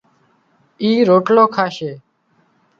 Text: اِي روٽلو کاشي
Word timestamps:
اِي 0.81 0.91
روٽلو 1.09 1.43
کاشي 1.55 1.91